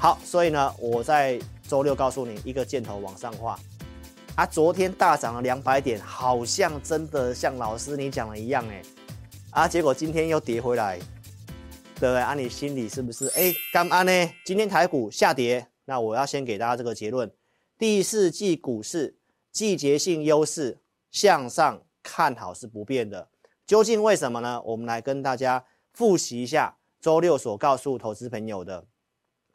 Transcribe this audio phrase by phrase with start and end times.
[0.00, 1.38] 好，所以呢，我在
[1.68, 3.60] 周六告诉你一个箭头往上画。
[4.34, 8.82] 啊，昨天大涨了两百点，好像真的像老师你讲的一样哎。
[9.50, 10.98] 啊，结果今天又跌回来，
[11.96, 12.16] 对不对？
[12.16, 14.30] 啊，你心里是不是哎，干嘛呢？
[14.42, 17.30] 今天台股下跌，那我要先给大家这个结论：
[17.76, 19.18] 第四季股市
[19.52, 20.80] 季节性优势
[21.10, 23.28] 向上看好是不变的。
[23.66, 24.62] 究竟为什么呢？
[24.62, 25.62] 我们来跟大家
[25.92, 28.86] 复习一下周六所告诉投资朋友的。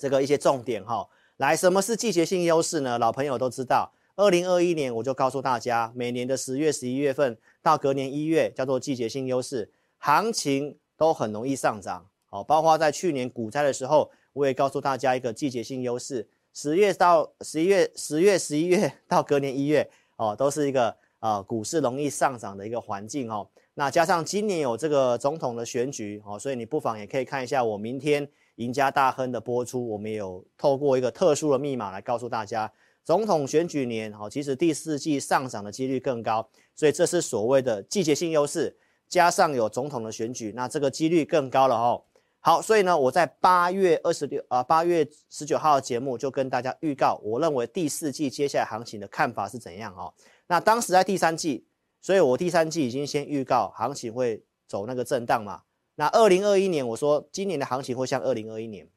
[0.00, 1.06] 这个一些重点哈，
[1.36, 2.98] 来，什么是季节性优势呢？
[2.98, 12.06] 老朋友都知道，二零二一年我就告诉大家，每年的十月、十一月份到隔年一月叫做季节性优势，行情都很容易上涨。
[12.30, 19.86] 好，包括在去年股灾的时候，我也告诉大家一个季节性优势，十月到十一月、十月、十一月到隔年一月
[20.16, 23.46] 哦，都是一个呃股市容易上涨的一个环境哦。
[23.74, 28.26] 那加上今年有这个总统的选举哦，所以你不妨也可以看一下我明天。
[28.60, 32.70] 赢家大亨的播出，我们也有透过一个特殊的密码来告诉大家，
[33.02, 38.76] 总统选举年，哈，其实第四季上涨的几率更高，所以这是所谓的季节性优势，
[39.08, 42.04] 加上有总统的选举，那这个几率更高了哦。
[42.40, 50.12] 好，所以呢，我在八月二十六啊，八月十九号的节目就跟大家预告，我认为第四季接下来行情的看法是怎样哦。
[50.48, 51.64] 那当时在第三季，
[52.02, 55.62] 所以我第三季已经先预告行情会走那个震荡嘛。
[56.00, 58.88] 那二零二一年，我说今年的行情会像二零二一年，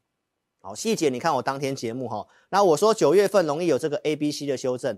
[0.61, 2.25] 好，细节你看我当天节目哈。
[2.47, 4.97] 那我说九月份容易有这个 A、B、C 的修正，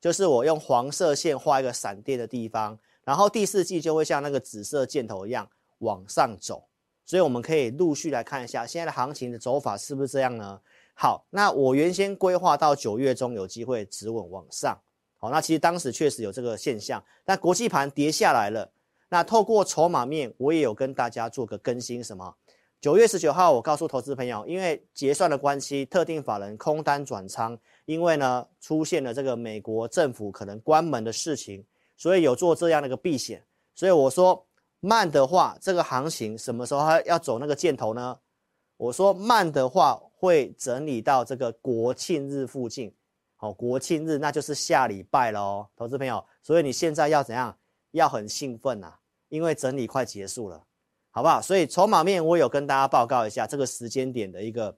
[0.00, 6.68] 就是我用黄色线画一个闪电的地方，然后第四季就会像那个紫色箭头一样往上走。
[7.04, 10.60] 所以我们可以陆续来看一下现在的行情的走法是不是这样呢？
[10.94, 14.78] 好，那我原先规划到九月中有机会止稳往上，
[15.18, 18.70] 好，那其实当时确实有这个现象，但国际盘跌下来了。
[19.12, 22.02] 那透过筹码面，我也有跟大家做个更新。
[22.02, 22.32] 什么？
[22.80, 33.44] 九月十九号，我告诉投资朋友，因为结算的关系，特定法人空单转仓，因为呢出现了这个美国政府可能关门的事情，所以有做这样的一个避险。
[33.74, 34.46] 所以我说
[34.78, 38.16] 慢的话，这个行情什么时候还要走那个箭头呢？
[38.76, 42.94] 我说慢的话会整理到这个国庆日附近。
[43.34, 46.24] 好，国庆日那就是下礼拜了哦，投资朋友。
[46.44, 47.56] 所以你现在要怎样？
[47.92, 48.94] 要很兴奋呐！
[49.30, 50.62] 因为整理快结束了，
[51.10, 51.40] 好不好？
[51.40, 54.76] 所以筹码面我有跟大家报告一下这个时间点的一个，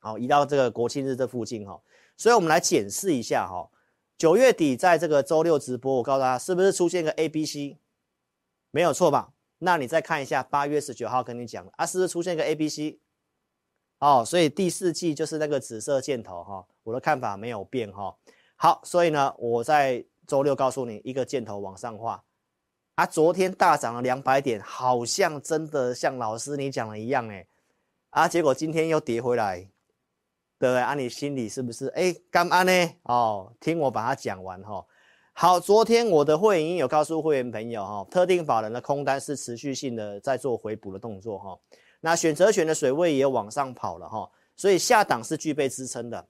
[0.00, 1.80] 好，移到这个国庆日这附近哈。
[2.16, 3.70] 所以我们来检视一下哈，
[4.18, 7.78] 九月底在这个周六直播，我告诉大家是不是出现个 A、B、C，
[8.70, 9.32] 没有错吧？
[9.58, 12.98] 那你再看一下八月十九号跟你讲啊，是不是出现个 A、B、C？
[13.98, 18.16] 哦，所以第四季就是那个紫色箭头哈，我的看法没有变哈。
[18.56, 22.24] 好，所以呢，我在周六告诉你一个箭头往上画。
[22.96, 27.46] 啊，昨天大涨了两百点，好像真的像老师你讲的一样哎，
[28.10, 29.56] 啊，结果今天又跌回来，
[30.58, 30.78] 对不对？
[30.78, 32.72] 啊，你心里是不是哎，干嘛呢？
[33.04, 34.84] 哦，听我把它讲完哈。
[35.32, 41.58] 好，昨天我的会员有告诉会员朋友哈，特定法人的空单是持续性的在做回补的动作哈。
[42.00, 46.26] 那选择权的水位也往上跑了哈，所以下档是具备支撑的，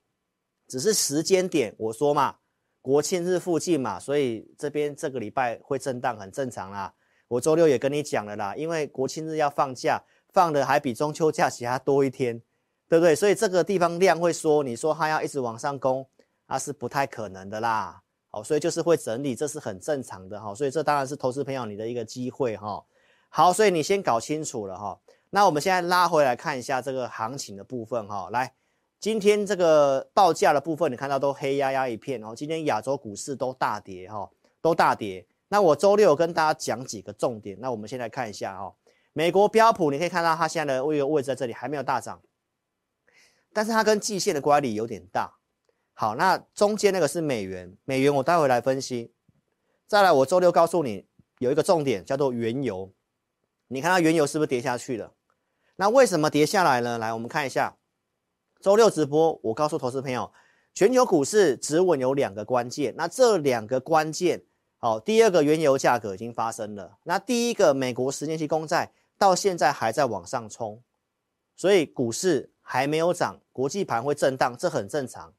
[0.69, 2.37] 只是时间点我说嘛。
[2.83, 6.93] 国庆日附近嘛，所以这边这个礼拜会震荡，很正常啦。
[7.29, 10.03] 我周六也跟你讲了啦，因为国庆日要放假，
[10.33, 12.41] 放的还比中秋假期还多一天，
[12.89, 13.15] 对不对？
[13.15, 16.09] 所以这个地方量会缩，你说它要一直往上攻，
[16.47, 18.03] 那是不太可能的啦。
[18.31, 20.55] 好，所以就是会整理，这是很正常的哈。
[20.55, 22.83] 所以这当然是投资朋友你的一个机会哈。
[23.29, 24.99] 好，所以你先搞清楚了哈。
[25.29, 28.55] 那我们现在拉回来看一下这个行情的部分哈，来。
[29.01, 32.35] 今天这个报价的部分，你看到都黑压压一片哦。
[32.37, 34.31] 今天亚洲股市都大跌哈，
[34.61, 35.27] 都大跌。
[35.49, 37.59] 那我周六跟大家讲几个重点。
[37.61, 38.75] 那我们先来看一下哈，
[39.15, 42.21] 美国标普，你可以看到它现在的位位置在这里，还没有大涨，
[43.55, 45.33] 但是它跟季线的乖离有点大。
[45.95, 49.15] 好，那中间那个是美元，美元我待会来分析。
[49.87, 51.07] 再来，我周六告诉你
[51.39, 52.93] 有一个重点，叫做原油。
[53.69, 55.15] 你看它原油是不是跌下去了？
[55.77, 56.99] 那为什么跌下来呢？
[56.99, 57.79] 来，我们看一下。
[58.61, 60.31] 周六直播，我告诉投资朋友，
[60.75, 62.95] 全球股市止稳有两个关键。
[62.95, 64.43] 那这两个关键，
[64.77, 66.99] 好，第二个原油价格已经发生了。
[67.05, 70.83] 那第一个美国十年期公债到现在还在往上冲，
[71.57, 75.33] 所以股市还没有涨，国际盘会震荡，这很正常。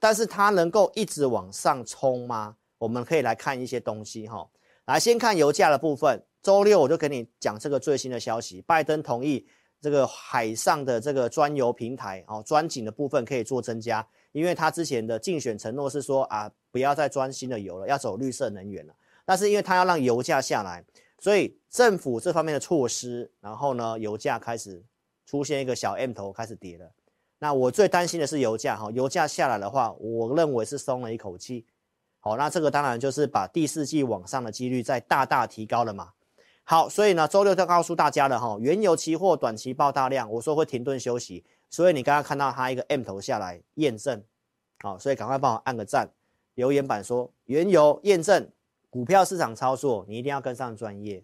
[0.00, 2.56] 但是它能够一直往上冲吗？
[2.78, 4.48] 我们可以来看一些东西哈。
[4.86, 6.26] 来，先看油价的部分。
[6.42, 9.46] 周六我就给你讲这个最新的消息，拜登同意。
[9.84, 18.94] 这个海上的这个专油平台哦，专井的部分可以做增加，因为他之前的竞选承诺是说啊，不要再钻新的油了，要走绿色能源了。
[19.26, 20.82] 但是因为他要让油价下来，
[21.18, 24.82] 所以政府这方面的措施，然后呢，油价开始
[25.26, 26.90] 出现一个小 M 头开始跌了。
[27.40, 31.66] 那我最担心的是油价哈，油价下来的话，我认为是松了一口气。
[32.20, 36.12] 好，那这个当然就是把第四季往上的几率再大大提高了嘛。
[36.66, 44.24] 好，所以呢，周六就告诉大家了哈，原油期货短期爆大量，我说会停顿休息，所以你刚刚看到它一个 M 头下来验证，
[44.80, 46.10] 好，所以赶快帮我按个赞，
[46.54, 48.48] 留言板说原油验证，
[48.88, 51.22] 股票市场操作你一定要跟上专业。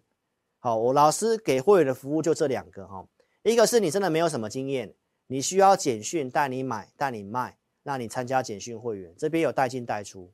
[0.59, 3.07] 好，我老师给会员的服务就这两个哈，
[3.43, 4.93] 一个是你真的没有什么经验，
[5.29, 10.31] 你需要简讯带你买带你卖，那你参加简讯会员，这边有带进带出。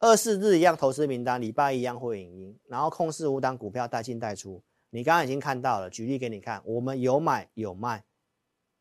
[0.00, 4.62] 二四日一样投资名单，礼拜一样会影音，然后控制五档股票带进带出。
[4.88, 8.02] 你刚刚已经看到了，举例给你看，我们有买有卖，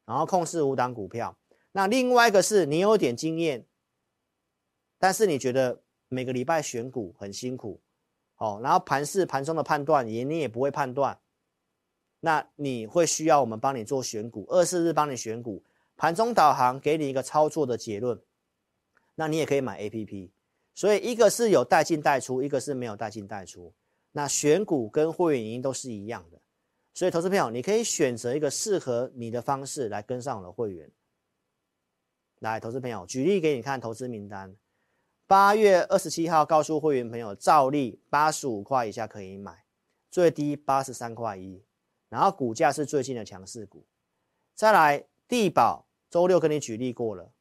[0.06, 1.38] 然后控制五档股票。
[1.74, 3.66] 那另外一个是你有点经验，
[4.98, 7.82] 但是你觉得每个礼拜选股很辛苦，
[8.38, 11.20] 哦，然后盘市盘中的判断也你也不会判断，
[12.22, 15.62] 那你会需要我们帮你做选股，二四日帮你选股，
[15.98, 18.18] 盘中导航给你一个操作的结论，
[19.16, 20.32] 那你也可以买 APP。
[20.76, 23.74] 所以一个是有带进带出，一个是没有带进带出。
[24.12, 26.40] 那选股跟会员营都是一样的，
[26.94, 30.90] 所以投资朋友，你可以选择一个适合你的方式来跟上我的会员。
[32.40, 34.56] 来，投资朋友，举例给你看投资名单。
[35.28, 39.66] 八月二十七号告诉会员朋友，照例八十五块以下可以买，
[40.10, 41.62] 最低八十三块一，
[42.08, 43.86] 然后股价是最近的强势股。
[44.56, 47.32] 再来，地保周六跟你举例过了，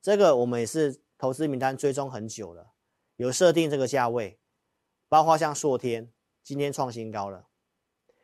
[0.00, 1.00] 这个我们也是。
[1.20, 2.72] 投资名单追踪很久了，
[3.16, 4.40] 有设定这个价位，
[5.06, 6.10] 包括像硕天
[6.42, 7.46] 今天创新高了。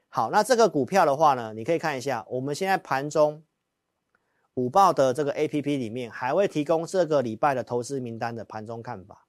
[0.09, 3.45] 好，那这个股票的话呢，你可以看一下，我们现在盘中
[4.55, 9.29] 午报的这个 APP 里面还会提供这个礼拜的投资名单的盘中看法。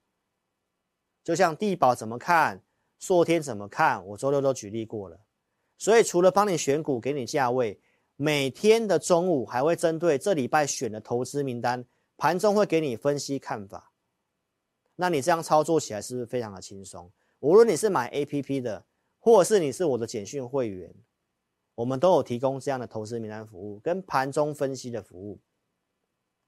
[1.21, 2.63] 就像地保怎么看，
[2.97, 5.19] 硕天怎么看，我周六都举例过了。
[5.77, 7.81] 所以除了帮你选股，给你价位，
[8.15, 11.83] 每天的中午还会针对这礼拜选的投资名单。
[12.17, 13.93] 盘中会给你分析看法，
[14.95, 17.11] 那你这样操作起来是不是非常的轻松？
[17.39, 18.83] 无论你是买 APP 的，
[19.19, 20.93] 或者是你是我的简讯会员，
[21.75, 25.39] 我们都有提供这样的投资名单服务跟盘中分析的服务，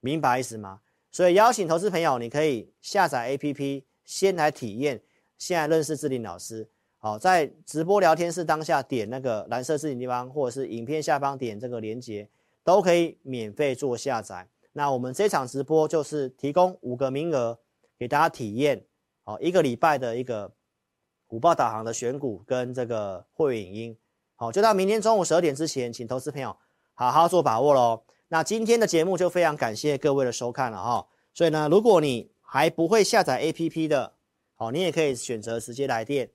[0.00, 0.80] 明白意思吗？
[1.12, 5.00] 所以邀请投资朋友，你可以下载 APP，先来体验，
[5.38, 6.68] 先来认识志霖老师。
[6.98, 12.28] 好，在直播聊天室当下点那个蓝色字体地方，或者是影片下方点这个连接，
[12.62, 14.48] 都可以免费做下载。
[14.72, 17.58] 那我们这场直播就是提供五个名额
[17.98, 18.84] 给大家体验，
[19.24, 20.52] 好，一个礼拜的一个
[21.28, 23.98] 午报导航的选股跟这个会员影音，
[24.36, 26.56] 好，就到明天中午十二点之前，请投资朋友
[26.94, 28.04] 好好做把握喽。
[28.28, 31.08] 那今天的节目就非常感谢各位的收看了哈。
[31.34, 34.14] 所以呢，如果你还不会下载 APP 的，
[34.54, 36.30] 好，你也可以选择直接来电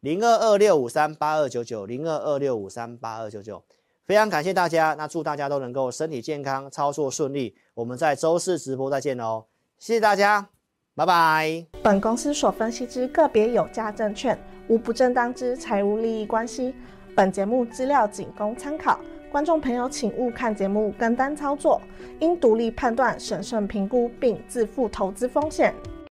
[0.00, 3.64] 零二二六五三八二九九零二二六五三八二九九。
[4.06, 7.56] 非常感谢大家，那祝大家都能够身体健康，操作顺利。
[7.72, 9.46] 我们在周四直播再见喽，
[9.78, 10.46] 谢谢大家，
[10.94, 11.66] 拜拜。
[11.82, 16.74] 本公司所分析之个别有价证券，无不正当之财务利益关系。
[17.16, 19.00] 本节目资料仅供参考，
[19.32, 21.80] 观众朋友请勿看节目跟单操作，
[22.20, 25.74] 应独立判断、审慎评估并自负投资风险。